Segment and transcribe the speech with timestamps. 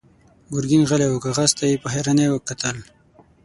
[0.53, 2.77] ګرګين غلی و، کاغذ ته يې په حيرانۍ کتل.